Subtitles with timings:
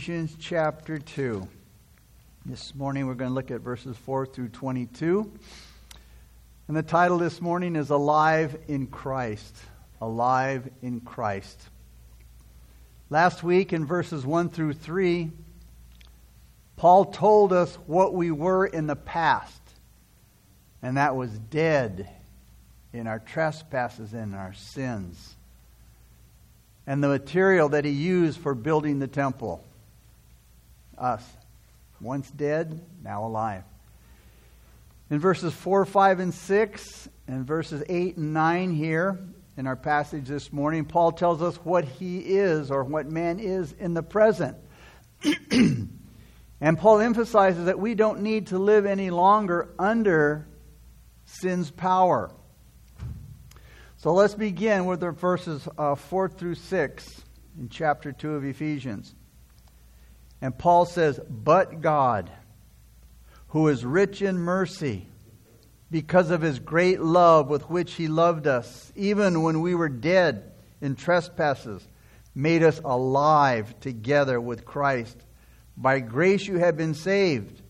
[0.00, 1.46] Ephesians chapter 2.
[2.46, 5.30] This morning we're going to look at verses 4 through 22.
[6.68, 9.54] And the title this morning is Alive in Christ.
[10.00, 11.60] Alive in Christ.
[13.10, 15.30] Last week in verses 1 through 3,
[16.76, 19.60] Paul told us what we were in the past,
[20.80, 22.08] and that was dead
[22.94, 25.36] in our trespasses and our sins
[26.86, 29.62] and the material that he used for building the temple.
[31.00, 31.24] Us.
[32.00, 33.64] Once dead, now alive.
[35.10, 39.18] In verses 4, 5, and 6, and verses 8 and 9 here
[39.56, 43.72] in our passage this morning, Paul tells us what he is or what man is
[43.72, 44.56] in the present.
[45.50, 50.46] and Paul emphasizes that we don't need to live any longer under
[51.24, 52.30] sin's power.
[53.96, 57.22] So let's begin with the verses uh, 4 through 6
[57.58, 59.14] in chapter 2 of Ephesians.
[60.40, 62.30] And Paul says, But God,
[63.48, 65.06] who is rich in mercy,
[65.90, 70.52] because of his great love with which he loved us, even when we were dead
[70.80, 71.86] in trespasses,
[72.34, 75.16] made us alive together with Christ.
[75.76, 77.60] By grace you have been saved,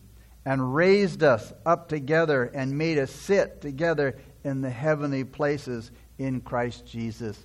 [0.45, 6.41] and raised us up together, and made us sit together in the heavenly places in
[6.41, 7.37] Christ Jesus.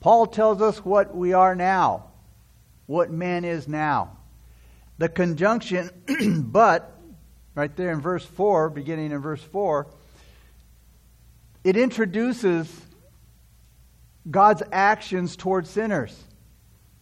[0.00, 2.06] Paul tells us what we are now,
[2.86, 4.16] what man is now.
[5.00, 5.88] The conjunction,
[6.52, 6.94] but,
[7.54, 9.86] right there in verse 4, beginning in verse 4,
[11.64, 12.70] it introduces
[14.30, 16.14] God's actions toward sinners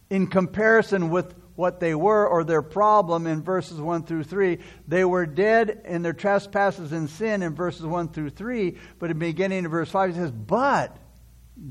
[0.09, 4.59] in comparison with what they were or their problem in verses 1 through 3.
[4.87, 9.19] They were dead in their trespasses and sin in verses 1 through 3, but in
[9.19, 10.95] beginning of verse 5 it says, But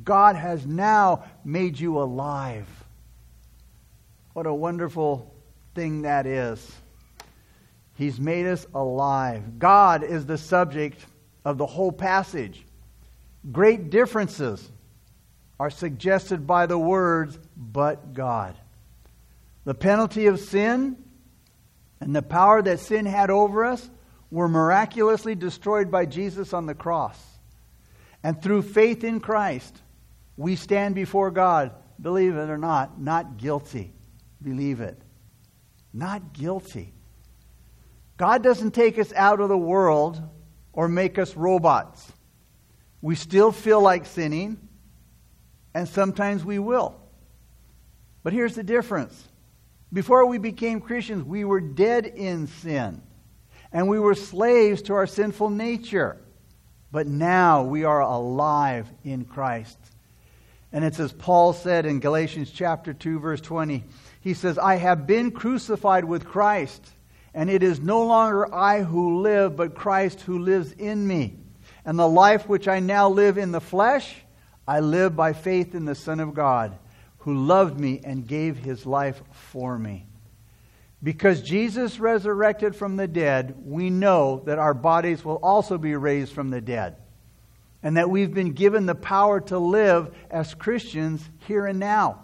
[0.05, 2.69] God has now made you alive.
[4.35, 5.35] What a wonderful
[5.79, 6.73] thing that is.
[7.95, 9.61] He's made us alive.
[9.61, 11.07] God is the subject
[11.45, 12.67] of the whole passage.
[13.52, 14.69] Great differences
[15.61, 18.57] are suggested by the words, but God.
[19.64, 20.97] The penalty of sin
[22.01, 23.89] and the power that sin had over us
[24.33, 27.25] were miraculously destroyed by Jesus on the cross.
[28.25, 29.81] And through faith in Christ,
[30.36, 31.70] we stand before God,
[32.02, 33.92] believe it or not, not guilty.
[34.42, 35.01] Believe it.
[35.93, 36.93] Not guilty.
[38.17, 40.21] God doesn't take us out of the world
[40.73, 42.13] or make us robots.
[43.01, 44.59] We still feel like sinning,
[45.73, 47.01] and sometimes we will.
[48.23, 49.29] But here's the difference
[49.93, 53.01] before we became Christians, we were dead in sin,
[53.73, 56.19] and we were slaves to our sinful nature.
[56.91, 59.79] But now we are alive in Christ.
[60.73, 63.85] And it's as Paul said in Galatians chapter 2 verse 20.
[64.20, 66.86] He says, "I have been crucified with Christ,
[67.34, 71.39] and it is no longer I who live, but Christ who lives in me.
[71.84, 74.23] And the life which I now live in the flesh,
[74.67, 76.78] I live by faith in the Son of God."
[77.28, 80.07] who loved me and gave his life for me.
[81.02, 86.33] Because Jesus resurrected from the dead, we know that our bodies will also be raised
[86.33, 86.96] from the dead.
[87.83, 92.20] And that we've been given the power to live as Christians here and now.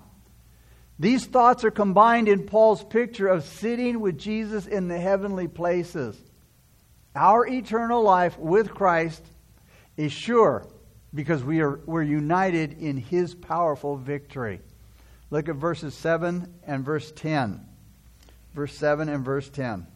[0.99, 6.17] These thoughts are combined in Paul's picture of sitting with Jesus in the heavenly places.
[7.17, 9.23] Our eternal life with Christ
[9.97, 10.67] is sure
[11.13, 14.61] because we are, we're united in his powerful victory.
[15.31, 17.65] Look at verses 7 and verse 10.
[18.55, 19.87] Verse 7 and verse 10.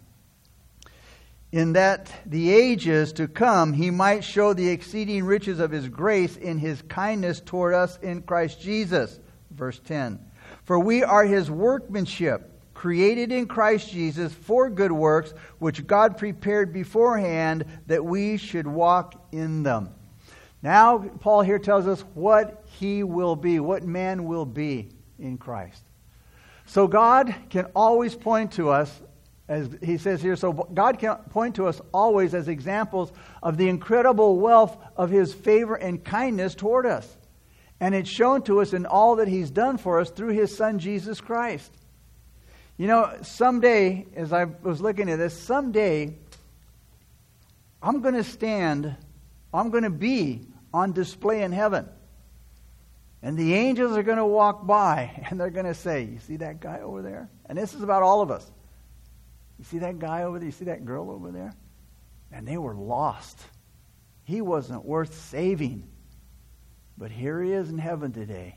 [1.50, 6.36] In that the ages to come he might show the exceeding riches of his grace
[6.36, 9.18] in his kindness toward us in Christ Jesus.
[9.50, 10.27] Verse 10.
[10.64, 16.72] For we are his workmanship, created in Christ Jesus for good works, which God prepared
[16.72, 19.90] beforehand that we should walk in them.
[20.62, 25.82] Now, Paul here tells us what he will be, what man will be in Christ.
[26.66, 29.00] So God can always point to us,
[29.48, 33.12] as he says here, so God can point to us always as examples
[33.42, 37.16] of the incredible wealth of his favor and kindness toward us.
[37.80, 40.78] And it's shown to us in all that he's done for us through his son,
[40.78, 41.72] Jesus Christ.
[42.76, 46.14] You know, someday, as I was looking at this, someday
[47.82, 48.96] I'm going to stand,
[49.52, 51.88] I'm going to be on display in heaven.
[53.22, 56.36] And the angels are going to walk by and they're going to say, You see
[56.36, 57.28] that guy over there?
[57.46, 58.48] And this is about all of us.
[59.58, 60.46] You see that guy over there?
[60.46, 61.52] You see that girl over there?
[62.30, 63.38] And they were lost.
[64.24, 65.88] He wasn't worth saving.
[66.98, 68.56] But here he is in heaven today.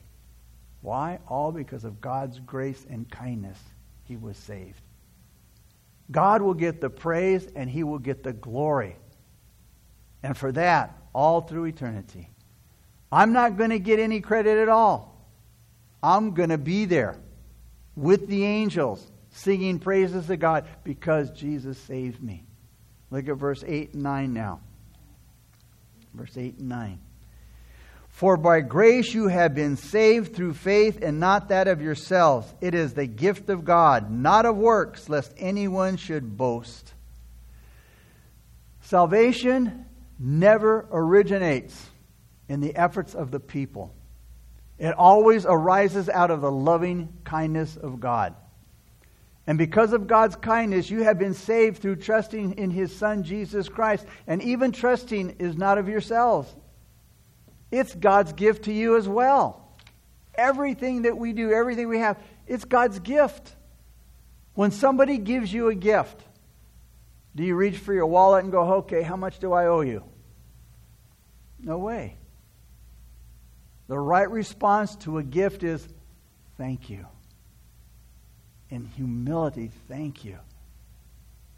[0.82, 1.20] Why?
[1.28, 3.60] All because of God's grace and kindness
[4.04, 4.82] he was saved.
[6.10, 8.98] God will get the praise and he will get the glory.
[10.24, 12.30] And for that, all through eternity.
[13.12, 15.16] I'm not going to get any credit at all.
[16.02, 17.18] I'm going to be there
[17.96, 22.46] with the angels singing praises to God because Jesus saved me.
[23.12, 24.62] Look at verse 8 and 9 now.
[26.14, 27.00] Verse 8 and 9.
[28.12, 32.54] For by grace you have been saved through faith, and not that of yourselves.
[32.62, 36.94] It is the gift of God, not of works, lest anyone should boast.
[38.82, 39.86] Salvation
[40.20, 41.90] never originates
[42.48, 43.94] in the efforts of the people,
[44.78, 48.36] it always arises out of the loving kindness of God.
[49.48, 53.70] And because of God's kindness, you have been saved through trusting in His Son, Jesus
[53.70, 54.06] Christ.
[54.28, 56.54] And even trusting is not of yourselves,
[57.72, 59.70] it's God's gift to you as well.
[60.36, 63.56] Everything that we do, everything we have, it's God's gift.
[64.54, 66.22] When somebody gives you a gift,
[67.36, 70.04] do you reach for your wallet and go, okay, how much do I owe you?
[71.60, 72.18] No way.
[73.88, 75.88] The right response to a gift is,
[76.58, 77.06] thank you.
[78.70, 80.38] In humility, thank you.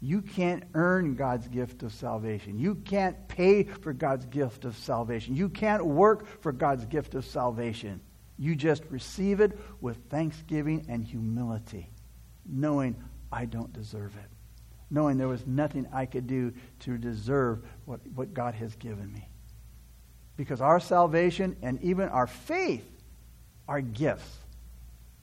[0.00, 2.58] You can't earn God's gift of salvation.
[2.58, 5.34] You can't pay for God's gift of salvation.
[5.34, 8.00] You can't work for God's gift of salvation.
[8.38, 11.90] You just receive it with thanksgiving and humility,
[12.46, 12.96] knowing
[13.32, 14.30] I don't deserve it,
[14.90, 19.28] knowing there was nothing I could do to deserve what, what God has given me.
[20.36, 22.84] Because our salvation and even our faith
[23.68, 24.36] are gifts.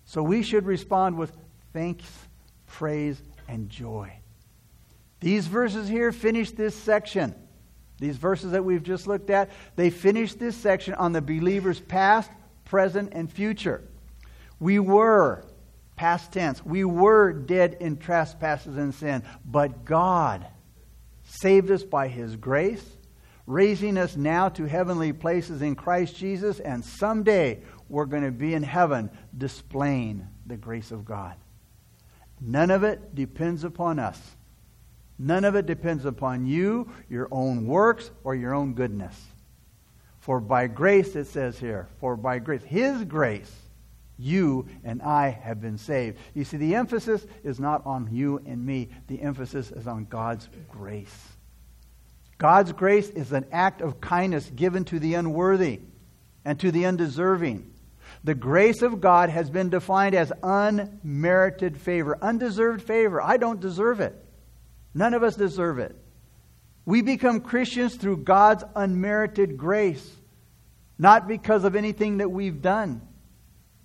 [0.05, 1.35] So we should respond with
[1.73, 2.05] thanks,
[2.65, 4.20] praise, and joy.
[5.21, 7.35] These verses here finish this section.
[7.99, 12.31] These verses that we've just looked at, they finish this section on the believer's past,
[12.65, 13.87] present, and future.
[14.59, 15.45] We were,
[15.95, 20.47] past tense, we were dead in trespasses and sin, but God
[21.23, 22.83] saved us by His grace,
[23.45, 28.55] raising us now to heavenly places in Christ Jesus, and someday we're going to be
[28.55, 31.35] in heaven displaying the grace of God.
[32.39, 34.19] None of it depends upon us.
[35.23, 39.15] None of it depends upon you, your own works, or your own goodness.
[40.17, 43.55] For by grace, it says here, for by grace, His grace,
[44.17, 46.17] you and I have been saved.
[46.33, 50.49] You see, the emphasis is not on you and me, the emphasis is on God's
[50.71, 51.27] grace.
[52.39, 55.81] God's grace is an act of kindness given to the unworthy
[56.43, 57.71] and to the undeserving.
[58.23, 63.21] The grace of God has been defined as unmerited favor, undeserved favor.
[63.21, 64.15] I don't deserve it.
[64.93, 65.95] None of us deserve it.
[66.85, 70.09] We become Christians through God's unmerited grace,
[70.97, 73.01] not because of anything that we've done,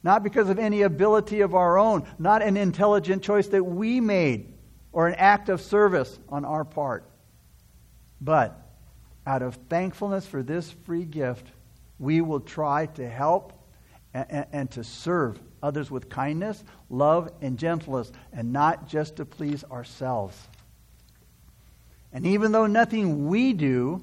[0.02, 4.54] not because of any ability of our own, not an intelligent choice that we made
[4.92, 7.04] or an act of service on our part.
[8.20, 8.58] But
[9.26, 11.46] out of thankfulness for this free gift,
[11.98, 13.52] we will try to help
[14.14, 19.64] and, and, to serve others with kindness, love, and gentleness, and not just to please
[19.64, 20.36] ourselves.
[22.16, 24.00] And even though nothing we do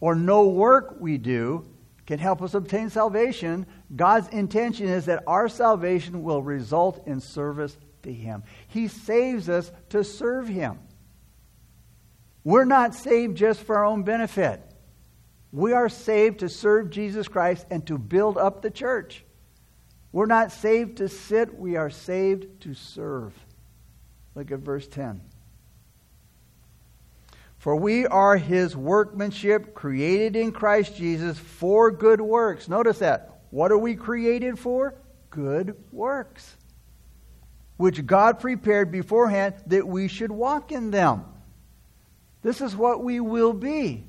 [0.00, 1.68] or no work we do
[2.06, 7.76] can help us obtain salvation, God's intention is that our salvation will result in service
[8.04, 8.44] to Him.
[8.68, 10.78] He saves us to serve Him.
[12.44, 14.62] We're not saved just for our own benefit.
[15.52, 19.22] We are saved to serve Jesus Christ and to build up the church.
[20.12, 23.34] We're not saved to sit, we are saved to serve.
[24.34, 25.20] Look at verse 10.
[27.58, 32.68] For we are his workmanship, created in Christ Jesus for good works.
[32.68, 33.40] Notice that.
[33.50, 34.94] What are we created for?
[35.30, 36.56] Good works,
[37.76, 41.24] which God prepared beforehand that we should walk in them.
[42.42, 44.04] This is what we will be.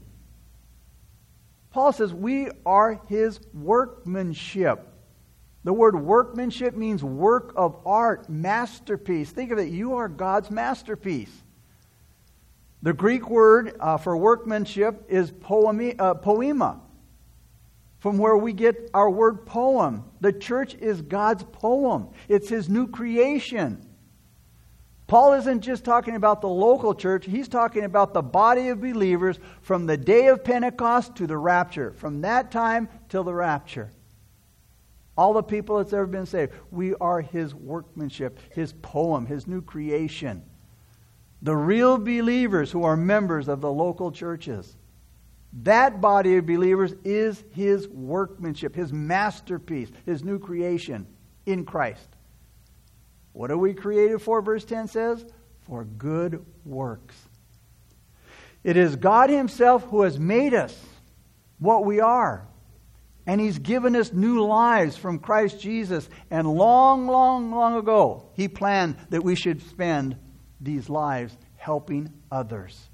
[1.72, 4.86] Paul says we are his workmanship.
[5.64, 9.30] The word workmanship means work of art, masterpiece.
[9.32, 11.32] Think of it, you are God's masterpiece.
[12.82, 16.80] The Greek word uh, for workmanship is poemi, uh, poema,
[18.00, 20.06] from where we get our word poem.
[20.22, 23.86] The church is God's poem, it's His new creation.
[25.08, 29.40] Paul isn't just talking about the local church, he's talking about the body of believers
[29.64, 33.90] from the day of Pentecost to the rapture, from that time till the rapture.
[35.18, 39.64] All the people that's ever been saved, we are his workmanship, his poem, his new
[39.64, 40.44] creation
[41.42, 44.76] the real believers who are members of the local churches.
[45.64, 51.08] That body of believers is his workmanship, his masterpiece, his new creation
[51.46, 52.08] in Christ.
[53.34, 55.26] What are we created for, verse 10 says?
[55.62, 57.16] For good works.
[58.64, 60.78] It is God Himself who has made us
[61.60, 62.48] what we are.
[63.26, 66.10] And He's given us new lives from Christ Jesus.
[66.30, 70.18] And long, long, long ago, He planned that we should spend
[70.62, 72.90] these lives helping others.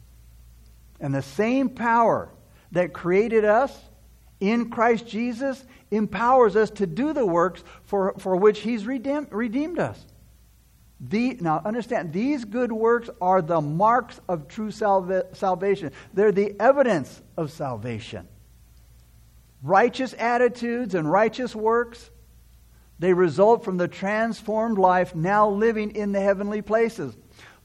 [0.99, 2.29] And the same power
[2.71, 3.77] that created us
[4.39, 9.79] in Christ Jesus empowers us to do the works for, for which He's redeemed, redeemed
[9.79, 10.03] us.
[10.99, 15.91] The, now, understand, these good works are the marks of true salva- salvation.
[16.13, 18.27] They're the evidence of salvation.
[19.61, 22.09] Righteous attitudes and righteous works,
[22.99, 27.15] they result from the transformed life now living in the heavenly places.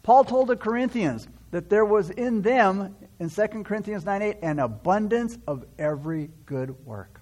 [0.03, 4.59] Paul told the Corinthians that there was in them, in 2 Corinthians 9 8, an
[4.59, 7.21] abundance of every good work.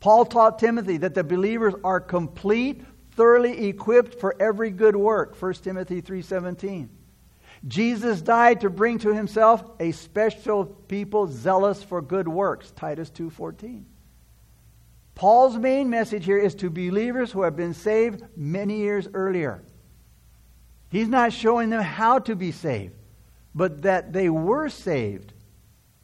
[0.00, 5.40] Paul taught Timothy that the believers are complete, thoroughly equipped for every good work.
[5.40, 6.88] 1 timothy 3.17
[7.66, 12.70] jesus died to bring to himself a special people zealous for good works.
[12.72, 13.84] Titus 2.14
[15.14, 19.62] paul's main message here is to believers who have been saved many years earlier
[20.88, 22.94] he's not showing them how to be saved
[23.54, 25.32] but that they were saved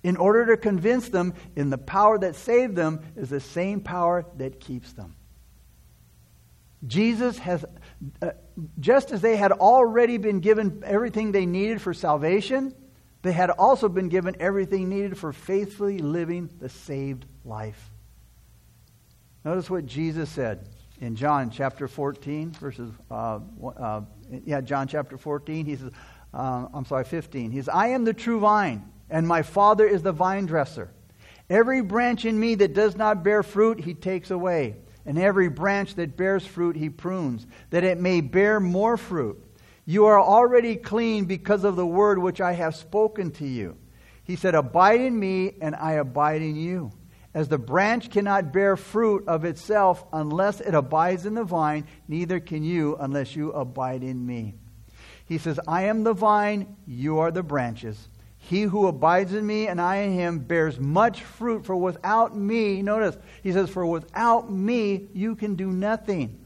[0.02, 4.24] in order to convince them in the power that saved them is the same power
[4.36, 5.14] that keeps them
[6.86, 7.64] Jesus has,
[8.20, 8.30] uh,
[8.80, 12.74] just as they had already been given everything they needed for salvation,
[13.22, 17.90] they had also been given everything needed for faithfully living the saved life.
[19.44, 20.68] Notice what Jesus said
[21.02, 23.40] in John chapter 14, verses, uh,
[23.76, 24.00] uh,
[24.44, 25.66] yeah, John chapter 14.
[25.66, 25.90] He says,
[26.32, 27.50] uh, I'm sorry, 15.
[27.50, 30.90] He says, I am the true vine, and my Father is the vine dresser.
[31.50, 35.96] Every branch in me that does not bear fruit, he takes away and every branch
[35.96, 39.42] that bears fruit he prunes, that it may bear more fruit.
[39.84, 43.76] You are already clean because of the word which I have spoken to you.
[44.22, 46.92] He said, Abide in me, and I abide in you.
[47.34, 52.40] As the branch cannot bear fruit of itself unless it abides in the vine, neither
[52.40, 54.54] can you unless you abide in me.
[55.24, 58.08] He says, I am the vine, you are the branches.
[58.36, 62.82] He who abides in me and I in him bears much fruit, for without me,
[62.82, 66.44] notice, he says, for without me you can do nothing.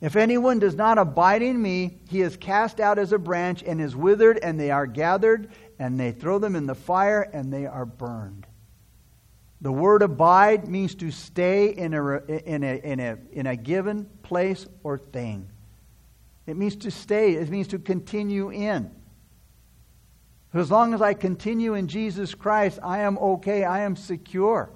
[0.00, 3.80] If anyone does not abide in me, he is cast out as a branch and
[3.80, 7.66] is withered, and they are gathered, and they throw them in the fire, and they
[7.66, 8.46] are burned.
[9.62, 14.06] The word abide means to stay in a, in a, in a, in a given
[14.22, 15.50] place or thing.
[16.46, 18.90] It means to stay, it means to continue in.
[20.52, 24.70] As long as I continue in Jesus Christ, I am okay, I am secure.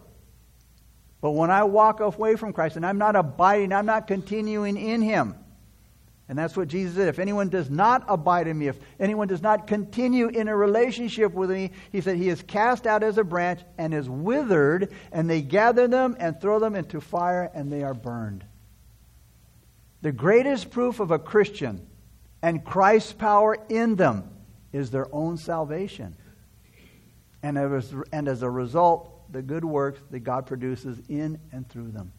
[1.21, 5.01] But when I walk away from Christ and I'm not abiding, I'm not continuing in
[5.01, 5.35] Him.
[6.29, 7.09] And that's what Jesus said.
[7.09, 11.35] If anyone does not abide in me, if anyone does not continue in a relationship
[11.35, 15.29] with me, he said, he is cast out as a branch and is withered, and
[15.29, 18.43] they gather them and throw them into fire, and they are burned.
[20.01, 21.87] The greatest proof of a Christian
[22.41, 24.31] and Christ's power in them
[24.73, 26.17] is their own salvation.
[27.43, 31.91] And as, and as a result, the good works that God produces in and through
[31.91, 32.13] them.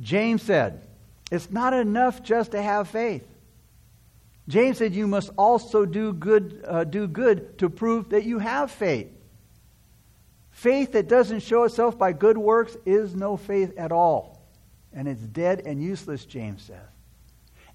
[0.00, 0.82] James said,
[1.34, 3.26] It's not enough just to have faith.
[4.46, 8.70] James said, You must also do good, uh, do good to prove that you have
[8.70, 9.08] faith.
[10.52, 14.46] Faith that doesn't show itself by good works is no faith at all.
[14.92, 16.78] And it's dead and useless, James says.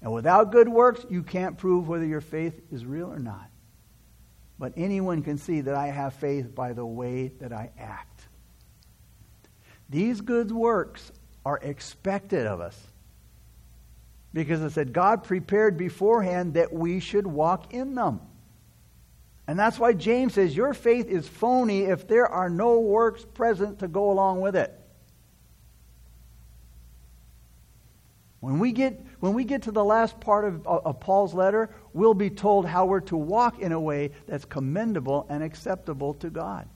[0.00, 3.50] And without good works, you can't prove whether your faith is real or not.
[4.58, 8.22] But anyone can see that I have faith by the way that I act.
[9.90, 11.12] These good works
[11.44, 12.80] are expected of us.
[14.32, 18.20] Because it said God prepared beforehand that we should walk in them.
[19.46, 23.80] And that's why James says your faith is phony if there are no works present
[23.80, 24.72] to go along with it.
[28.38, 32.14] When we get, when we get to the last part of, of Paul's letter, we'll
[32.14, 36.68] be told how we're to walk in a way that's commendable and acceptable to God.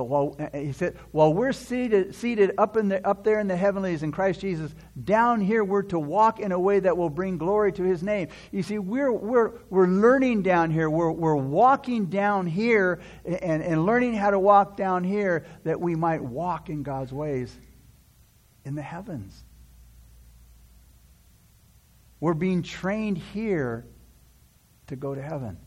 [0.00, 3.48] But while eh, he said, while we're seated, seated up, in the, up there in
[3.48, 7.10] the heavenlies in Christ Jesus, down here we're to walk in a way that will
[7.10, 8.28] bring glory to his name.
[8.50, 10.88] You see, we're, we're, we're learning down here.
[10.88, 15.96] We're, we're walking down here and, and learning how to walk down here that we
[15.96, 17.54] might walk in God's ways
[18.64, 19.38] in the heavens.
[22.20, 23.84] We're being trained here
[24.86, 25.58] to go to heaven.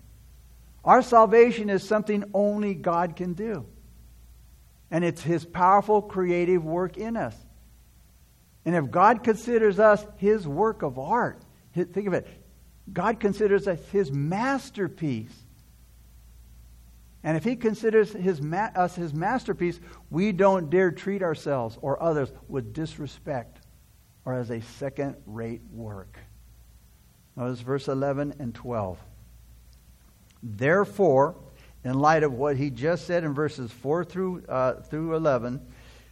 [0.83, 3.67] Our salvation is something only God can do.
[4.93, 7.35] And it's His powerful creative work in us.
[8.65, 11.41] And if God considers us his work of art,
[11.73, 12.27] think of it,
[12.91, 15.33] God considers us his masterpiece.
[17.23, 22.01] And if he considers his ma- us his masterpiece, we don't dare treat ourselves or
[22.01, 23.59] others with disrespect
[24.25, 26.17] or as a second rate work.
[27.35, 28.97] Notice verse 11 and 12.
[30.41, 31.35] Therefore,
[31.83, 35.61] in light of what he just said in verses 4 through, uh, through 11,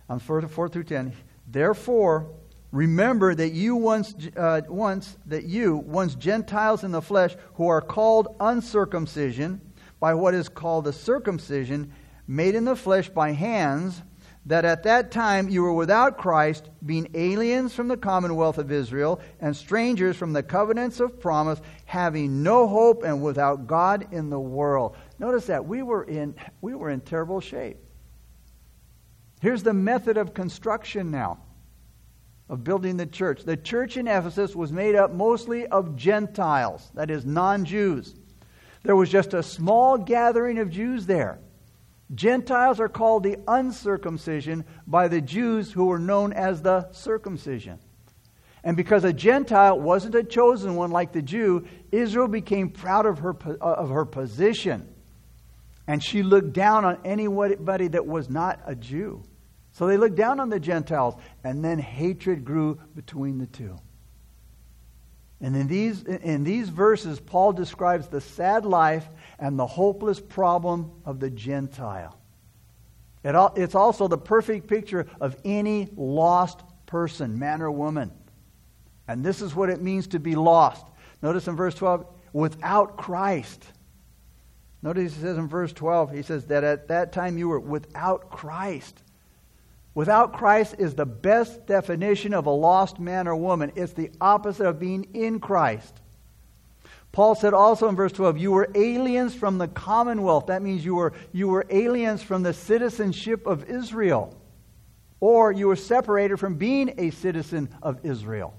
[0.09, 1.13] um, 4, 4 through 10,
[1.47, 2.27] therefore,
[2.71, 7.81] remember that you once, uh, once, that you, once Gentiles in the flesh, who are
[7.81, 9.61] called uncircumcision,
[9.99, 11.93] by what is called the circumcision,
[12.27, 14.01] made in the flesh by hands,
[14.45, 19.21] that at that time you were without Christ, being aliens from the commonwealth of Israel,
[19.39, 24.39] and strangers from the covenants of promise, having no hope and without God in the
[24.39, 24.95] world.
[25.19, 27.77] Notice that we were in, we were in terrible shape.
[29.41, 31.39] Here's the method of construction now
[32.50, 33.43] of building the church.
[33.43, 38.15] The church in Ephesus was made up mostly of Gentiles, that is, non Jews.
[38.83, 41.39] There was just a small gathering of Jews there.
[42.13, 47.79] Gentiles are called the uncircumcision by the Jews who were known as the circumcision.
[48.63, 53.19] And because a Gentile wasn't a chosen one like the Jew, Israel became proud of
[53.19, 54.87] her, of her position.
[55.87, 59.23] And she looked down on anybody that was not a Jew.
[59.71, 63.79] So they looked down on the Gentiles, and then hatred grew between the two.
[65.41, 69.07] And in these, in these verses, Paul describes the sad life
[69.39, 72.17] and the hopeless problem of the Gentile.
[73.24, 78.12] It, it's also the perfect picture of any lost person, man or woman.
[79.07, 80.86] And this is what it means to be lost.
[81.24, 83.65] Notice in verse 12, without Christ.
[84.83, 88.29] Notice he says in verse 12, he says that at that time you were without
[88.29, 89.01] Christ.
[89.93, 93.74] Without Christ is the best definition of a lost man or woman.
[93.75, 95.93] It's the opposite of being in Christ.
[97.12, 100.48] Paul said also in verse 12, You were aliens from the commonwealth.
[100.48, 104.37] That means you were, you were aliens from the citizenship of Israel.
[105.20, 108.55] Or you were separated from being a citizen of Israel.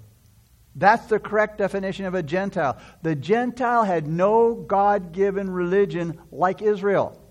[0.75, 2.79] That's the correct definition of a Gentile.
[3.03, 7.22] The Gentile had no God given religion like Israel.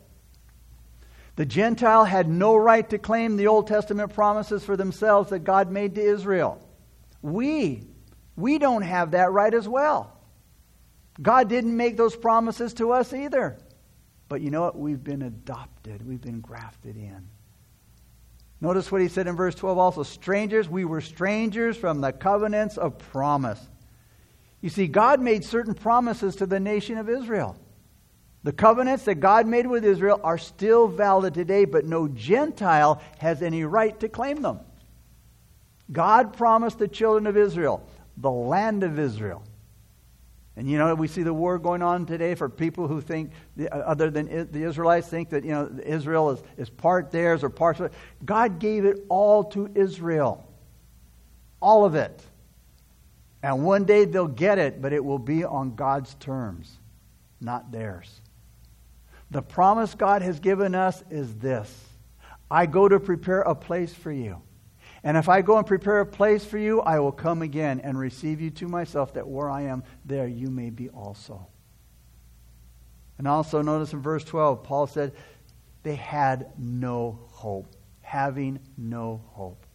[1.41, 5.71] The Gentile had no right to claim the Old Testament promises for themselves that God
[5.71, 6.63] made to Israel.
[7.23, 7.87] We,
[8.35, 10.15] we don't have that right as well.
[11.19, 13.57] God didn't make those promises to us either.
[14.29, 14.77] But you know what?
[14.77, 17.27] We've been adopted, we've been grafted in.
[18.59, 22.77] Notice what he said in verse 12 also strangers, we were strangers from the covenants
[22.77, 23.67] of promise.
[24.61, 27.57] You see, God made certain promises to the nation of Israel.
[28.43, 33.41] The covenants that God made with Israel are still valid today, but no Gentile has
[33.41, 34.59] any right to claim them.
[35.91, 39.43] God promised the children of Israel the land of Israel.
[40.55, 43.31] And you know, we see the war going on today for people who think,
[43.71, 47.79] other than the Israelites, think that you know Israel is, is part theirs or part
[47.79, 47.93] of it.
[48.23, 50.45] God gave it all to Israel,
[51.61, 52.21] all of it.
[53.41, 56.77] And one day they'll get it, but it will be on God's terms,
[57.39, 58.20] not theirs.
[59.31, 61.73] The promise God has given us is this
[62.49, 64.41] I go to prepare a place for you.
[65.03, 67.97] And if I go and prepare a place for you, I will come again and
[67.97, 71.47] receive you to myself, that where I am, there you may be also.
[73.17, 75.13] And also, notice in verse 12, Paul said,
[75.83, 79.65] they had no hope, having no hope.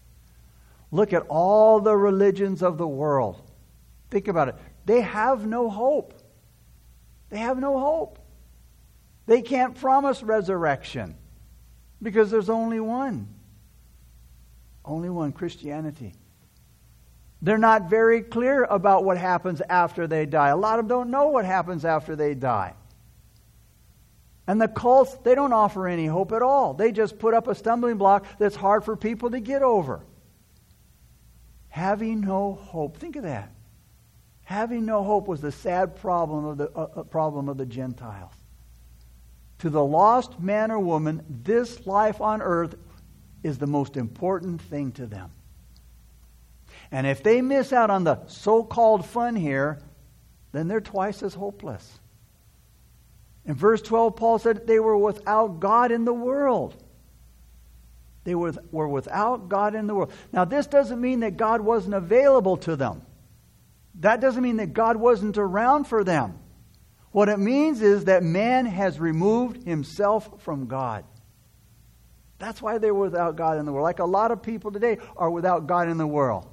[0.92, 3.42] Look at all the religions of the world.
[4.10, 4.54] Think about it.
[4.84, 6.14] They have no hope.
[7.30, 8.20] They have no hope.
[9.26, 11.16] They can't promise resurrection
[12.00, 13.28] because there's only one.
[14.84, 16.14] Only one Christianity.
[17.42, 20.48] They're not very clear about what happens after they die.
[20.48, 22.74] A lot of them don't know what happens after they die.
[24.46, 26.72] And the cults, they don't offer any hope at all.
[26.72, 30.00] They just put up a stumbling block that's hard for people to get over.
[31.68, 32.96] Having no hope.
[32.96, 33.52] Think of that.
[34.44, 38.32] Having no hope was the sad problem of the uh, uh problem of the Gentiles.
[39.60, 42.74] To the lost man or woman, this life on earth
[43.42, 45.30] is the most important thing to them.
[46.90, 49.80] And if they miss out on the so called fun here,
[50.52, 51.98] then they're twice as hopeless.
[53.44, 56.74] In verse 12, Paul said they were without God in the world.
[58.24, 60.12] They were, were without God in the world.
[60.32, 63.02] Now, this doesn't mean that God wasn't available to them.
[64.00, 66.38] That doesn't mean that God wasn't around for them.
[67.16, 71.02] What it means is that man has removed himself from God.
[72.38, 73.84] That's why they're without God in the world.
[73.84, 76.46] Like a lot of people today are without God in the world.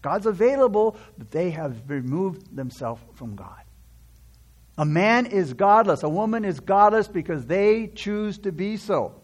[0.00, 3.64] God's available, but they have removed themselves from God.
[4.78, 6.04] A man is godless.
[6.04, 9.22] A woman is godless because they choose to be so.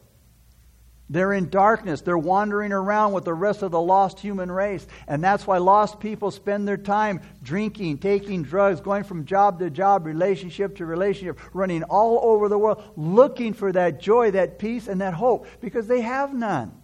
[1.11, 2.03] They're in darkness.
[2.03, 4.87] They're wandering around with the rest of the lost human race.
[5.09, 9.71] And that's why lost people spend their time drinking, taking drugs, going from job to
[9.71, 14.87] job, relationship to relationship, running all over the world, looking for that joy, that peace,
[14.87, 16.81] and that hope because they have none.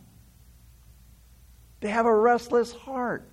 [1.79, 3.29] They have a restless heart.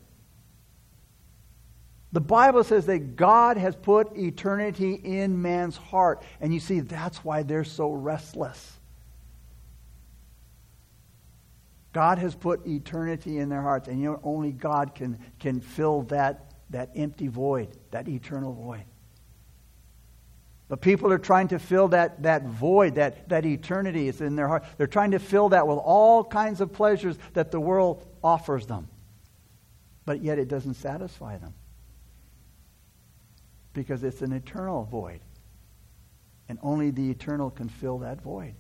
[2.12, 6.22] The Bible says that God has put eternity in man's heart.
[6.40, 8.78] And you see, that's why they're so restless.
[11.94, 16.02] God has put eternity in their hearts, and you know, only God can, can fill
[16.04, 18.84] that, that empty void, that eternal void.
[20.68, 24.48] But people are trying to fill that, that void, that, that eternity is in their
[24.48, 24.66] heart.
[24.78, 28.88] They're trying to fill that with all kinds of pleasures that the world offers them.
[30.06, 31.54] But yet it doesn't satisfy them.
[33.74, 35.20] Because it's an eternal void.
[36.50, 38.56] And only the eternal can fill that void.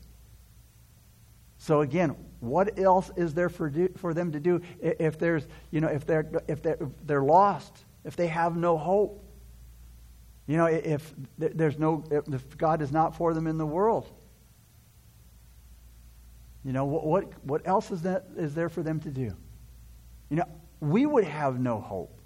[1.63, 5.79] So again, what else is there for, do, for them to do if there's, you
[5.79, 9.23] know, if they're, if they're, if they're lost, if they have no hope?
[10.45, 14.11] You know, if there's no, if God is not for them in the world,
[16.65, 19.33] you know, what, what, what else is, that, is there for them to do?
[20.29, 20.45] You know,
[20.81, 22.19] we would have no hope.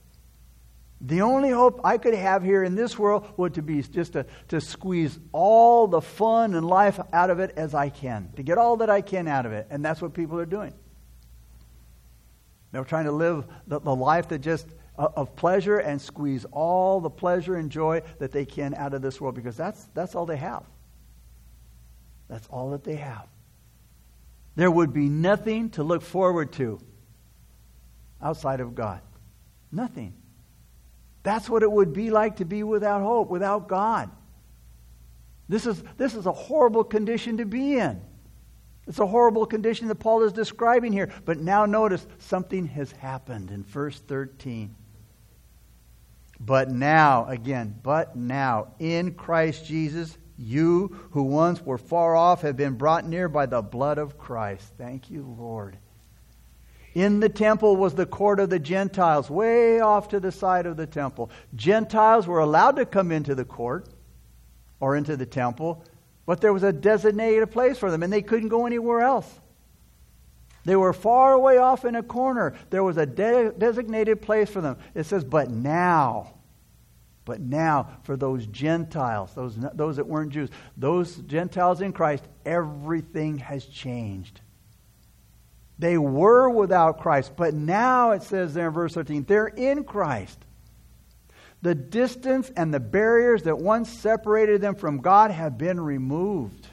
[1.02, 4.26] The only hope I could have here in this world would to be just to,
[4.48, 8.58] to squeeze all the fun and life out of it as I can, to get
[8.58, 9.68] all that I can out of it.
[9.70, 10.74] And that's what people are doing.
[12.72, 17.00] They're trying to live the, the life that just uh, of pleasure and squeeze all
[17.00, 20.26] the pleasure and joy that they can out of this world because that's, that's all
[20.26, 20.64] they have.
[22.28, 23.28] That's all that they have.
[24.56, 26.80] There would be nothing to look forward to
[28.22, 29.02] outside of God.
[29.72, 30.14] Nothing.
[31.28, 34.10] That's what it would be like to be without hope, without God.
[35.50, 38.00] This is, this is a horrible condition to be in.
[38.88, 41.12] It's a horrible condition that Paul is describing here.
[41.26, 44.74] But now notice something has happened in verse 13.
[46.40, 52.56] But now, again, but now, in Christ Jesus, you who once were far off have
[52.56, 54.72] been brought near by the blood of Christ.
[54.78, 55.78] Thank you, Lord.
[56.98, 60.78] In the temple was the court of the Gentiles, way off to the side of
[60.78, 61.30] the temple.
[61.54, 63.88] Gentiles were allowed to come into the court
[64.80, 65.84] or into the temple,
[66.26, 69.32] but there was a designated place for them, and they couldn't go anywhere else.
[70.66, 72.56] They were far away off in a corner.
[72.72, 74.78] There was a de- designated place for them.
[74.96, 76.34] It says, but now,
[77.26, 83.38] but now for those Gentiles, those, those that weren't Jews, those Gentiles in Christ, everything
[83.38, 84.42] has changed.
[85.80, 90.40] They were without Christ, but now it says there in verse 13, they're in Christ.
[91.62, 96.68] The distance and the barriers that once separated them from God have been removed.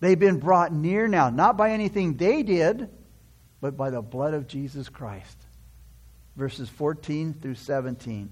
[0.00, 2.88] They've been brought near now, not by anything they did,
[3.60, 5.36] but by the blood of Jesus Christ.
[6.36, 8.30] Verses 14 through 17.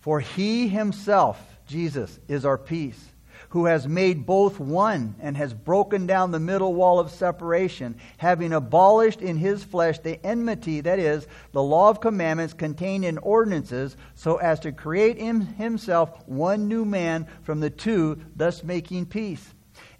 [0.00, 3.11] For he himself, Jesus, is our peace
[3.52, 8.50] who has made both one and has broken down the middle wall of separation, having
[8.50, 13.94] abolished in his flesh the enmity, that is, the law of commandments contained in ordinances,
[14.14, 19.52] so as to create in himself one new man from the two, thus making peace.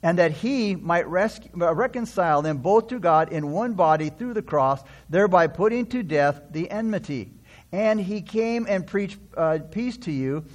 [0.02, 4.32] And that he might rescue, uh, reconcile them both to God in one body through
[4.32, 7.34] the cross, thereby putting to death the enmity.
[7.70, 10.46] And he came and preached uh, peace to you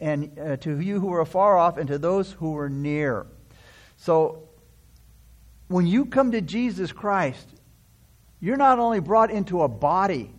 [0.00, 3.26] and uh, to you who are far off and to those who are near.
[3.96, 4.48] So
[5.68, 7.46] when you come to Jesus Christ,
[8.40, 10.30] you're not only brought into a body,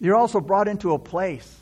[0.00, 1.56] you're also brought into a place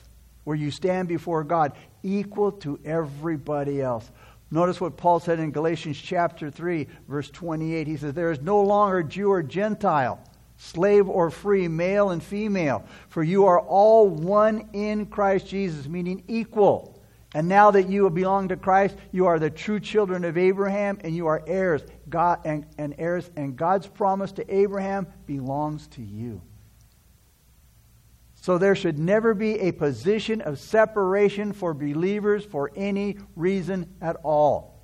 [0.45, 1.73] where you stand before God
[2.03, 4.11] equal to everybody else.
[4.51, 7.87] Notice what Paul said in Galatians chapter 3, verse 28.
[7.87, 10.21] He says, There is no longer Jew or Gentile
[10.57, 16.25] slave or free, male and female, for you are all one in Christ Jesus, meaning
[16.29, 16.97] equal.
[17.35, 21.15] And now that you belong to Christ, you are the true children of Abraham and
[21.15, 26.41] you are heirs, God and, and heirs, and God's promise to Abraham belongs to you.
[28.41, 34.17] So there should never be a position of separation for believers for any reason at
[34.23, 34.76] all.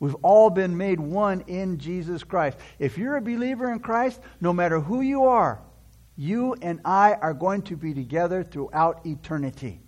[0.00, 2.58] We've all been made one in Jesus Christ.
[2.78, 5.62] If you're a believer in Christ, no matter who you are,
[6.16, 9.80] you and I are going to be together throughout eternity.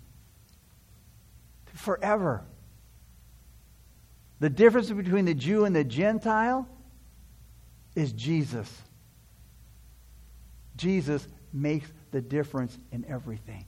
[1.73, 2.43] Forever.
[4.39, 6.67] The difference between the Jew and the Gentile
[7.95, 8.71] is Jesus.
[10.75, 13.65] Jesus makes the difference in everything.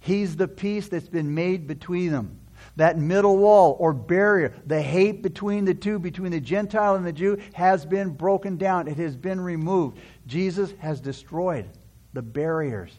[0.00, 2.39] He's the peace that's been made between them.
[2.76, 7.12] That middle wall or barrier, the hate between the two, between the Gentile and the
[7.12, 8.88] Jew, has been broken down.
[8.88, 9.98] It has been removed.
[10.26, 11.68] Jesus has destroyed
[12.12, 12.92] the barriers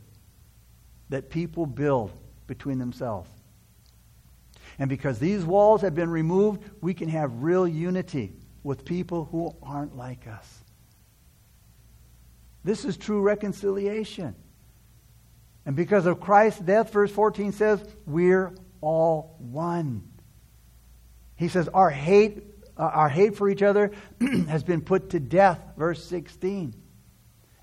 [1.09, 2.11] that people build
[2.47, 3.29] between themselves.
[4.79, 9.55] And because these walls have been removed, we can have real unity with people who
[9.61, 10.63] aren't like us.
[12.63, 14.35] This is true reconciliation.
[15.65, 20.03] And because of Christ's death, verse 14 says, we're all one.
[21.35, 22.43] He says, our hate,
[22.77, 23.91] uh, our hate for each other
[24.47, 26.75] has been put to death, verse 16.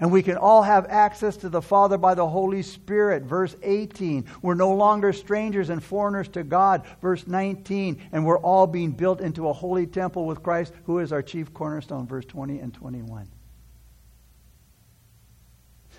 [0.01, 3.25] And we can all have access to the Father by the Holy Spirit.
[3.25, 4.27] Verse 18.
[4.43, 6.87] We're no longer strangers and foreigners to God.
[7.03, 8.01] Verse 19.
[8.13, 11.53] And we're all being built into a holy temple with Christ, who is our chief
[11.53, 12.07] cornerstone.
[12.07, 13.29] Verse 20 and 21.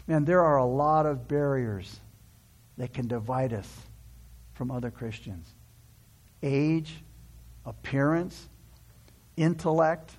[0.07, 1.99] Man, there are a lot of barriers
[2.77, 3.69] that can divide us
[4.59, 5.47] from other Christians
[6.43, 6.93] age,
[7.65, 8.49] appearance,
[9.37, 10.11] intellect,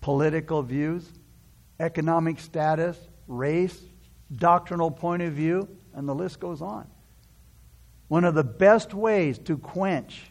[0.00, 1.06] political views,
[1.78, 2.96] economic status,
[3.28, 3.78] race,
[4.36, 6.86] doctrinal point of view, and the list goes on.
[8.08, 10.30] One of the best ways to quench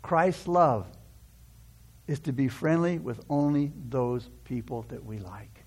[0.00, 0.86] Christ's love
[2.06, 5.62] is to be friendly with only those people that we like.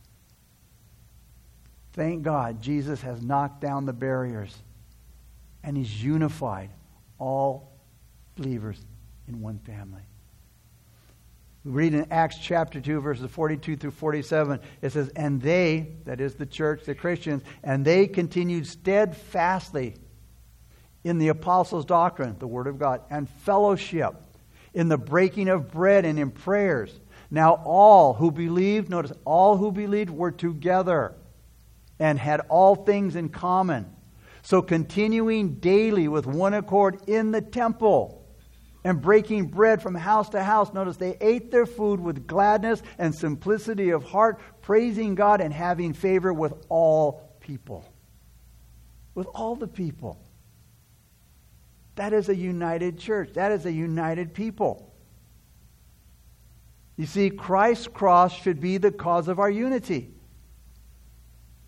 [1.93, 4.58] Thank God Jesus has knocked down the barriers
[5.63, 6.71] and he's unified
[7.19, 7.71] all
[8.36, 8.80] believers
[9.27, 10.01] in one family.
[11.63, 16.21] We read in Acts chapter 2, verses 42 through 47, it says, And they, that
[16.21, 19.95] is the church, the Christians, and they continued steadfastly
[21.03, 24.15] in the apostles' doctrine, the Word of God, and fellowship,
[24.73, 26.97] in the breaking of bread and in prayers.
[27.30, 31.15] Now all who believed, notice, all who believed were together
[31.99, 33.93] and had all things in common.
[34.48, 38.26] So continuing daily with one accord in the temple
[38.86, 40.72] and breaking bread from house to house.
[40.72, 45.92] Notice they ate their food with gladness and simplicity of heart, praising God and having
[45.92, 47.84] favor with all people.
[49.16, 50.18] With all the people.
[51.96, 53.34] That is a united church.
[53.34, 54.96] That is a united people.
[56.96, 60.14] You see, Christ's cross should be the cause of our unity.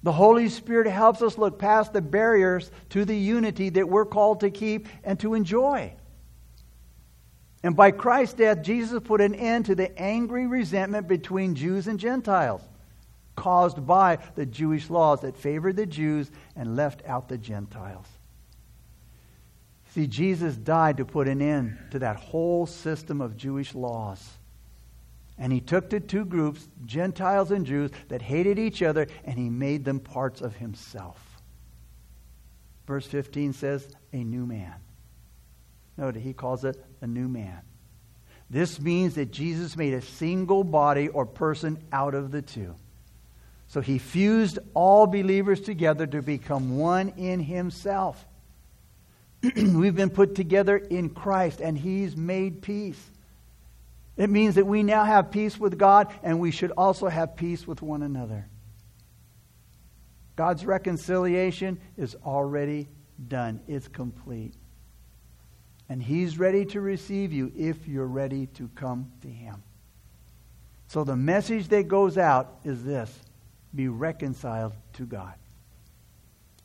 [0.04, 4.40] The Holy Spirit helps us look past the barriers to the unity that we're called
[4.42, 5.94] to keep and to enjoy.
[7.64, 12.00] And by Christ's death, Jesus put an end to the angry resentment between Jews and
[12.00, 12.62] Gentiles
[13.36, 18.06] caused by the Jewish laws that favored the Jews and left out the Gentiles.
[19.92, 24.39] See, Jesus died to put an end to that whole system of Jewish laws.
[25.40, 29.50] And he took the two groups, Gentiles and Jews, that hated each other, and he
[29.50, 31.18] made them parts of himself.
[32.86, 34.76] Verse 15 says, a new man.
[35.98, 37.62] Note, he calls it a new man.
[38.50, 42.76] This means that Jesus made a single body or person out of the two.
[43.68, 48.26] So he fused all believers together to become one in himself.
[49.56, 53.00] We've been put together in Christ, and he's made peace.
[54.20, 57.66] It means that we now have peace with God, and we should also have peace
[57.66, 58.50] with one another.
[60.36, 62.90] God's reconciliation is already
[63.30, 64.54] done, it's complete.
[65.88, 69.64] And He's ready to receive you if you're ready to come to Him.
[70.90, 73.18] So the message that goes out is this
[73.74, 75.36] be reconciled to God.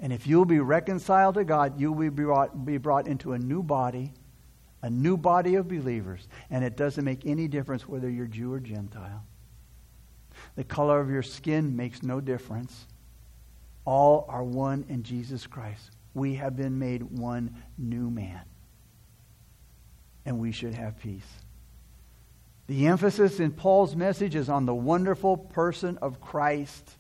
[0.00, 3.38] And if you'll be reconciled to God, you will be brought, be brought into a
[3.38, 4.12] new body,
[4.84, 6.28] a new body of believers.
[6.50, 9.24] And it doesn't make any difference whether you're Jew or Gentile.
[10.56, 12.86] The color of your skin makes no difference.
[13.86, 15.90] All are one in Jesus Christ.
[16.12, 18.42] We have been made one new man
[20.26, 21.26] and we should have peace.
[22.66, 26.90] The emphasis in Paul's message is on the wonderful person of Christ.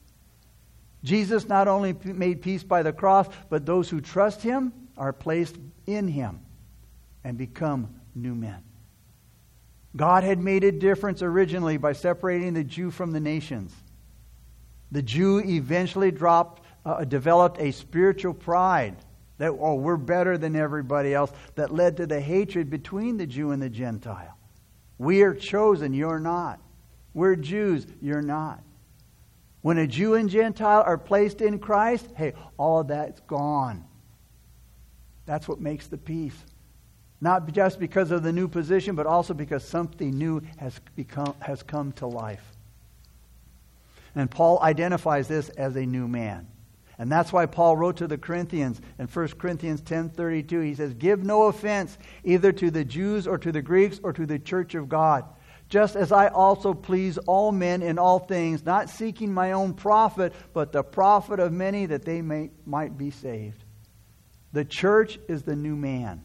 [1.02, 5.58] Jesus not only made peace by the cross, but those who trust him are placed
[5.86, 6.40] in him
[7.24, 8.62] and become new men.
[9.96, 13.74] God had made a difference originally by separating the Jew from the nations.
[14.92, 18.96] The Jew eventually dropped, uh, developed a spiritual pride
[19.38, 23.50] that, oh, we're better than everybody else, that led to the hatred between the Jew
[23.50, 24.36] and the Gentile.
[24.98, 26.60] We are chosen, you're not.
[27.14, 28.62] We're Jews, you're not.
[29.62, 33.84] When a Jew and Gentile are placed in Christ, hey, all that's gone.
[35.26, 36.36] That's what makes the peace.
[37.24, 41.62] Not just because of the new position, but also because something new has, become, has
[41.62, 42.44] come to life.
[44.14, 46.46] And Paul identifies this as a new man.
[46.98, 51.24] And that's why Paul wrote to the Corinthians in 1 Corinthians 10:32 he says, "Give
[51.24, 54.90] no offense either to the Jews or to the Greeks or to the church of
[54.90, 55.24] God,
[55.70, 60.34] just as I also please all men in all things, not seeking my own profit,
[60.52, 63.64] but the profit of many that they may, might be saved."
[64.52, 66.20] The church is the new man.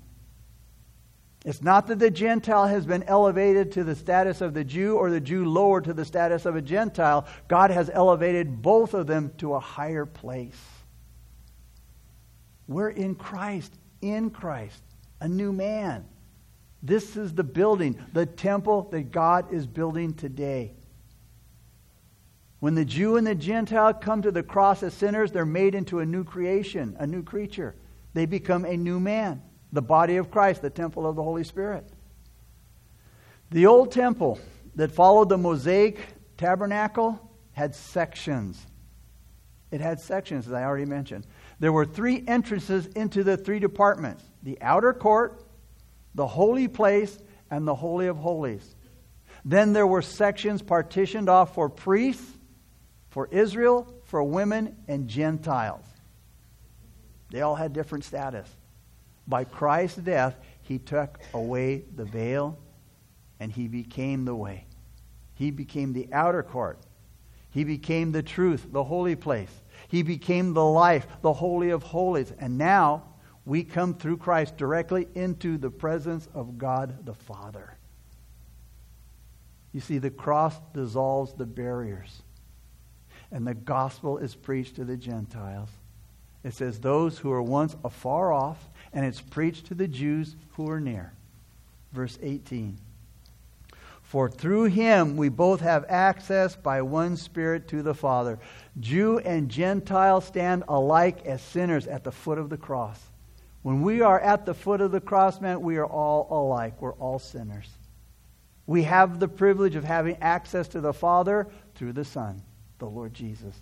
[1.46, 5.10] It's not that the Gentile has been elevated to the status of the Jew or
[5.10, 7.26] the Jew lowered to the status of a Gentile.
[7.48, 10.60] God has elevated both of them to a higher place.
[12.68, 14.82] We're in Christ, in Christ,
[15.22, 16.06] a new man.
[16.84, 20.74] This is the building, the temple that God is building today.
[22.60, 26.00] When the Jew and the Gentile come to the cross as sinners, they're made into
[26.00, 27.76] a new creation, a new creature.
[28.14, 31.88] They become a new man the body of Christ, the temple of the Holy Spirit.
[33.52, 34.40] The old temple
[34.76, 36.00] that followed the Mosaic
[36.38, 37.20] tabernacle
[37.54, 38.66] had sections.
[39.72, 41.28] It had sections, as I already mentioned.
[41.60, 45.44] There were three entrances into the three departments the outer court,
[46.16, 47.18] the holy place,
[47.52, 48.76] and the Holy of Holies.
[49.44, 52.38] Then there were sections partitioned off for priests,
[53.10, 55.86] for Israel, for women, and Gentiles.
[57.32, 58.48] They all had different status.
[59.30, 62.58] By Christ's death, he took away the veil
[63.40, 64.66] and he became the way.
[65.36, 66.80] He became the outer court.
[67.52, 69.52] He became the truth, the holy place.
[69.88, 72.34] He became the life, the holy of holies.
[72.40, 73.04] And now
[73.46, 77.78] we come through Christ directly into the presence of God the Father.
[79.72, 82.24] You see, the cross dissolves the barriers,
[83.32, 85.70] and the gospel is preached to the Gentiles.
[86.44, 90.70] It says, Those who were once afar off and it's preached to the Jews who
[90.70, 91.14] are near.
[91.92, 92.78] Verse 18.
[94.10, 98.40] For through him we both have access by one Spirit to the Father.
[98.80, 103.00] Jew and Gentile stand alike as sinners at the foot of the cross.
[103.62, 106.82] When we are at the foot of the cross, man, we are all alike.
[106.82, 107.70] We're all sinners.
[108.66, 112.42] We have the privilege of having access to the Father through the Son,
[112.80, 113.54] the Lord Jesus.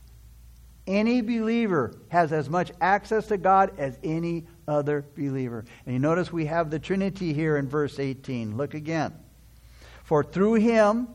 [0.86, 5.65] Any believer has as much access to God as any other believer.
[5.86, 8.58] And you notice we have the Trinity here in verse 18.
[8.58, 9.13] Look again.
[10.03, 11.08] For through him,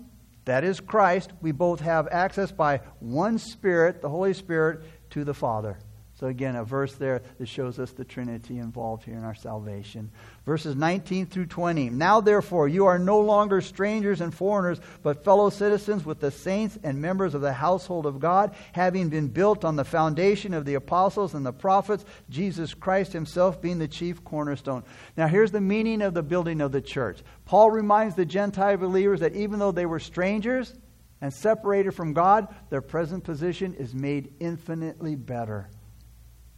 [0.44, 5.34] that is Christ, we both have access by one Spirit, the Holy Spirit, to the
[5.34, 5.78] Father.
[6.22, 10.12] So, again, a verse there that shows us the Trinity involved here in our salvation.
[10.46, 11.90] Verses 19 through 20.
[11.90, 16.78] Now, therefore, you are no longer strangers and foreigners, but fellow citizens with the saints
[16.84, 20.74] and members of the household of God, having been built on the foundation of the
[20.74, 24.84] apostles and the prophets, Jesus Christ himself being the chief cornerstone.
[25.16, 27.18] Now, here's the meaning of the building of the church.
[27.46, 30.72] Paul reminds the Gentile believers that even though they were strangers
[31.20, 35.68] and separated from God, their present position is made infinitely better.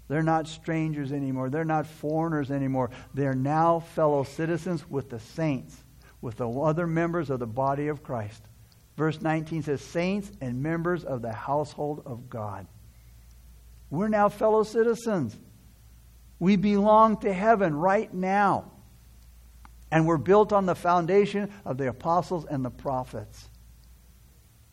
[0.09, 1.49] They're not strangers anymore.
[1.49, 2.91] They're not foreigners anymore.
[3.15, 5.77] They're now fellow citizens with the saints,
[6.21, 8.43] with the other members of the body of Christ.
[8.97, 12.67] Verse 19 says, Saints and members of the household of God.
[13.91, 15.37] We're now fellow citizens.
[16.39, 18.71] We belong to heaven right now.
[19.91, 23.49] And we're built on the foundation of the apostles and the prophets.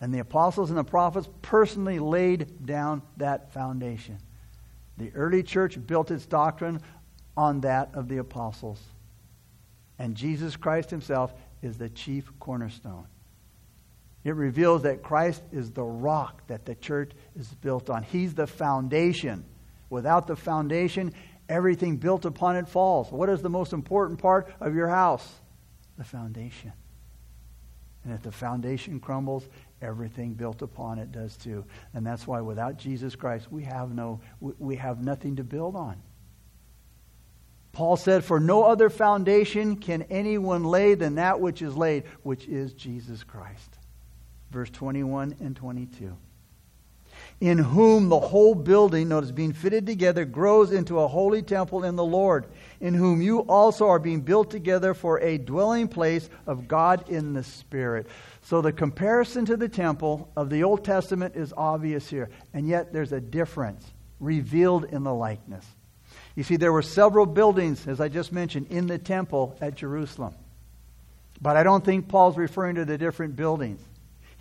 [0.01, 4.17] And the apostles and the prophets personally laid down that foundation.
[5.01, 6.79] The early church built its doctrine
[7.35, 8.79] on that of the apostles.
[9.97, 11.33] And Jesus Christ himself
[11.63, 13.07] is the chief cornerstone.
[14.23, 18.03] It reveals that Christ is the rock that the church is built on.
[18.03, 19.43] He's the foundation.
[19.89, 21.15] Without the foundation,
[21.49, 23.11] everything built upon it falls.
[23.11, 25.27] What is the most important part of your house?
[25.97, 26.73] The foundation.
[28.03, 29.49] And if the foundation crumbles,
[29.81, 31.65] everything built upon it does too.
[31.93, 36.01] And that's why without Jesus Christ, we have, no, we have nothing to build on.
[37.71, 42.47] Paul said, For no other foundation can anyone lay than that which is laid, which
[42.47, 43.77] is Jesus Christ.
[44.51, 46.17] Verse 21 and 22
[47.41, 51.95] in whom the whole building, notice, being fitted together, grows into a holy temple in
[51.95, 52.45] the Lord,
[52.81, 57.33] in whom you also are being built together for a dwelling place of God in
[57.33, 58.07] the Spirit.
[58.41, 62.91] So the comparison to the temple of the Old Testament is obvious here, and yet
[62.91, 63.85] there's a difference
[64.19, 65.65] revealed in the likeness.
[66.35, 70.33] You see, there were several buildings, as I just mentioned, in the temple at Jerusalem.
[71.41, 73.81] But I don't think Paul's referring to the different buildings.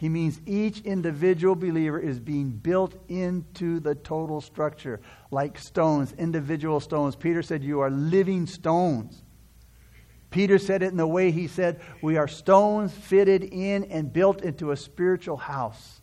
[0.00, 4.98] He means each individual believer is being built into the total structure,
[5.30, 7.16] like stones, individual stones.
[7.16, 9.22] Peter said, You are living stones.
[10.30, 14.40] Peter said it in the way he said, We are stones fitted in and built
[14.40, 16.00] into a spiritual house.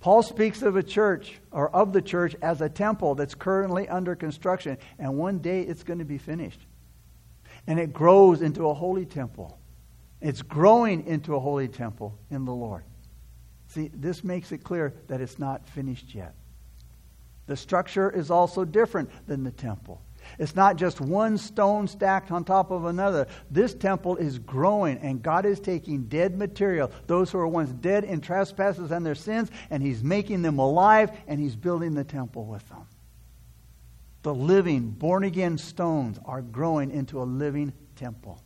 [0.00, 4.14] Paul speaks of a church, or of the church, as a temple that's currently under
[4.14, 6.60] construction, and one day it's going to be finished.
[7.66, 9.58] And it grows into a holy temple.
[10.20, 12.84] It's growing into a holy temple in the Lord.
[13.68, 16.34] See, this makes it clear that it's not finished yet.
[17.46, 20.02] The structure is also different than the temple.
[20.38, 23.26] It's not just one stone stacked on top of another.
[23.50, 28.04] This temple is growing, and God is taking dead material, those who were once dead
[28.04, 32.44] in trespasses and their sins, and He's making them alive, and He's building the temple
[32.44, 32.86] with them.
[34.22, 38.42] The living, born again stones are growing into a living temple.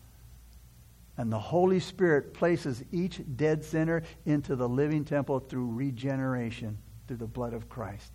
[1.23, 7.19] And the Holy Spirit places each dead sinner into the living temple through regeneration, through
[7.19, 8.11] the blood of Christ.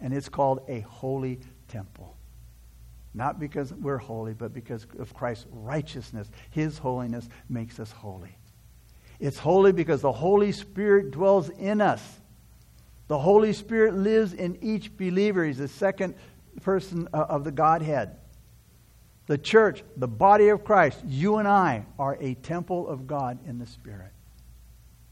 [0.00, 2.16] And it's called a holy temple.
[3.12, 6.30] Not because we're holy, but because of Christ's righteousness.
[6.48, 8.34] His holiness makes us holy.
[9.20, 12.02] It's holy because the Holy Spirit dwells in us.
[13.08, 15.44] The Holy Spirit lives in each believer.
[15.44, 16.14] He's the second
[16.62, 18.16] person uh, of the Godhead.
[19.28, 23.58] The church, the body of Christ, you and I are a temple of God in
[23.58, 24.10] the Spirit.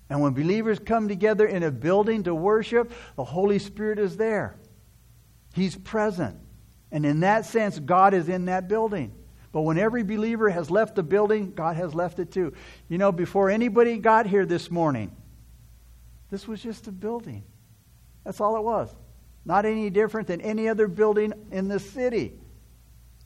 [0.09, 4.57] And when believers come together in a building to worship, the Holy Spirit is there.
[5.55, 6.39] He's present.
[6.91, 9.13] And in that sense, God is in that building.
[9.53, 12.55] But when every believer has left the building, God has left it too.
[12.89, 15.15] You know, before anybody got here this morning,
[16.31, 17.45] this was just a building.
[18.25, 18.95] That's all it was.
[19.45, 22.33] Not any different than any other building in the city.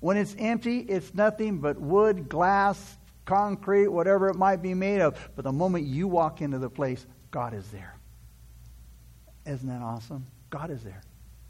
[0.01, 5.31] When it's empty, it's nothing but wood, glass, concrete, whatever it might be made of.
[5.37, 7.95] But the moment you walk into the place, God is there.
[9.47, 10.27] Isn't that awesome?
[10.49, 11.03] God is there.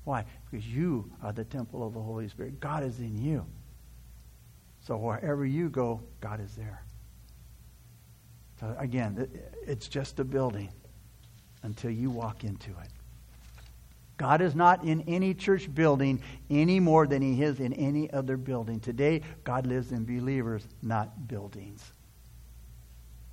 [0.04, 0.24] Why?
[0.50, 2.60] Because you are the temple of the Holy Spirit.
[2.60, 3.46] God is in you.
[4.80, 6.82] So wherever you go, God is there.
[8.58, 9.30] So again,
[9.66, 10.70] it's just a building
[11.62, 12.88] until you walk into it.
[14.20, 18.36] God is not in any church building any more than he is in any other
[18.36, 18.78] building.
[18.78, 21.94] Today, God lives in believers, not buildings.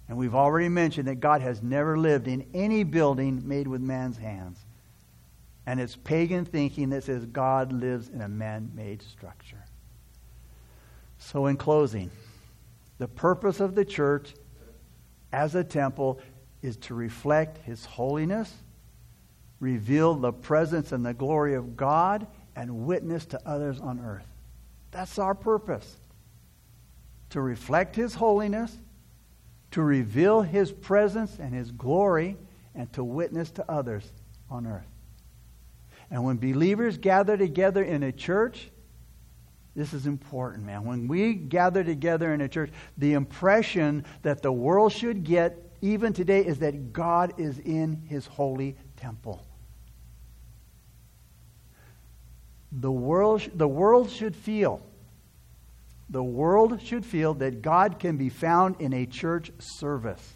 [0.07, 4.15] And we've already mentioned that God has never lived in any building made with man's
[4.15, 4.63] hands.
[5.65, 9.65] And it's pagan thinking that says God lives in a man made structure.
[11.17, 12.11] So, in closing,
[12.97, 14.33] the purpose of the church
[15.33, 16.21] as a temple
[16.61, 18.53] is to reflect his holiness
[19.59, 24.25] reveal the presence and the glory of God, and witness to others on earth.
[24.91, 25.97] That's our purpose.
[27.31, 28.75] To reflect His holiness,
[29.71, 32.37] to reveal His presence and His glory,
[32.73, 34.09] and to witness to others
[34.49, 34.87] on earth.
[36.09, 38.69] And when believers gather together in a church,
[39.75, 40.85] this is important, man.
[40.85, 46.13] When we gather together in a church, the impression that the world should get even
[46.13, 49.45] today is that God is in his holy temple.
[52.71, 54.81] The world, the world should feel,
[56.09, 60.35] the world should feel that God can be found in a church service.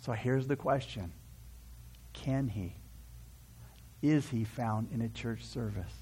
[0.00, 1.12] So here's the question
[2.12, 2.74] Can he?
[4.00, 5.92] Is he found in a church service?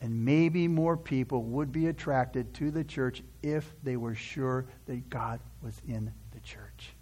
[0.00, 5.08] And maybe more people would be attracted to the church if they were sure that
[5.08, 6.96] God was in the church.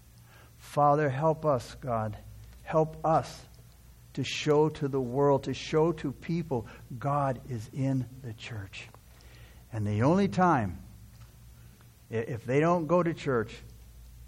[0.59, 2.19] Father, help us, God.
[2.71, 3.41] Help us
[4.13, 6.69] to show to the world, to show to people
[7.01, 8.89] God is in the church.
[9.73, 10.79] And the only time,
[12.11, 13.53] if they don't go to church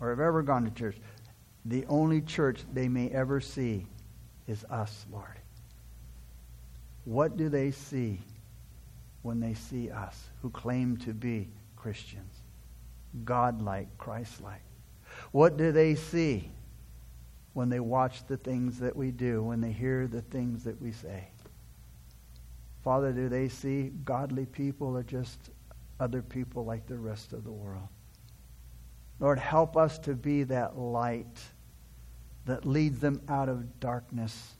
[0.01, 0.97] or have ever gone to church,
[1.64, 3.86] the only church they may ever see
[4.49, 5.38] is us, Lord.
[7.05, 8.22] What do they see
[9.22, 12.34] when they see us who claim to be Christians?
[13.24, 14.64] God-like, Christ-like.
[15.30, 16.51] What do they see
[17.55, 20.92] when they watch the things that we do, when they hear the things that we
[20.92, 21.28] say.
[22.82, 25.50] Father, do they see godly people or just
[26.00, 27.88] other people like the rest of the world?
[29.20, 31.40] Lord, help us to be that light
[32.44, 34.55] that leads them out of darkness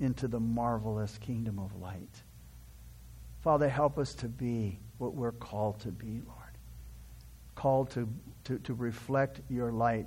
[0.00, 2.22] into the marvelous kingdom of light.
[3.42, 6.40] Father, help us to be what we're called to be, Lord.
[7.54, 8.08] Called to,
[8.44, 10.06] to, to reflect your light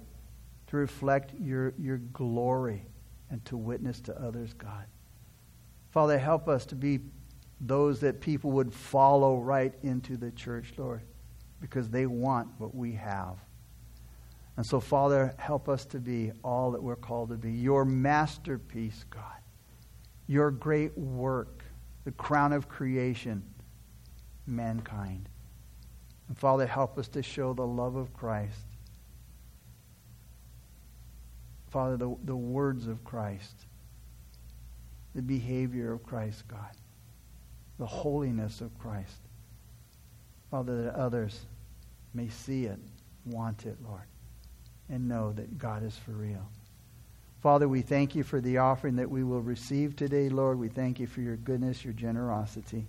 [0.68, 2.86] to reflect your, your glory
[3.30, 4.86] and to witness to others, God.
[5.92, 7.00] Father, help us to be
[7.60, 11.02] those that people would follow right into the church, Lord,
[11.60, 13.38] because they want what we have.
[14.58, 19.06] And so, Father, help us to be all that we're called to be your masterpiece,
[19.10, 19.24] God,
[20.28, 21.64] your great work,
[22.04, 23.44] the crown of creation,
[24.46, 25.30] mankind.
[26.28, 28.67] And Father, help us to show the love of Christ
[31.70, 33.66] Father, the, the words of Christ,
[35.14, 36.72] the behavior of Christ, God,
[37.78, 39.20] the holiness of Christ.
[40.50, 41.46] Father, that others
[42.14, 42.80] may see it,
[43.26, 44.08] want it, Lord,
[44.90, 46.48] and know that God is for real.
[47.42, 50.58] Father, we thank you for the offering that we will receive today, Lord.
[50.58, 52.88] We thank you for your goodness, your generosity.